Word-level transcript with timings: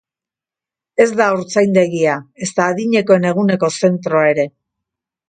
Ez 1.03 1.09
da 1.19 1.27
haurtzaindegia, 1.33 2.15
ezta 2.45 2.65
adinekoen 2.71 3.29
eguneko 3.33 3.71
zentroa 3.81 4.25
ere. 4.33 4.47